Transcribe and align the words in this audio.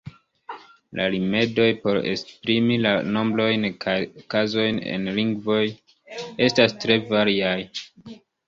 La 0.99 1.03
rimedoj 1.15 1.67
por 1.83 1.99
esprimi 2.13 2.79
la 2.87 2.95
nombrojn 3.17 3.69
kaj 3.85 3.95
kazojn 4.35 4.81
en 4.95 5.07
lingvoj 5.21 5.63
estas 6.49 6.79
tre 6.83 6.99
variaj. 7.15 7.57